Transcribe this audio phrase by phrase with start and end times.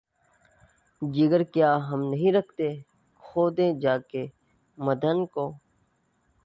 [1.01, 2.81] جگر کیا ہم نہیں رکھتے کہ‘
[3.23, 4.25] کھودیں جا کے
[4.77, 5.51] معدن کو؟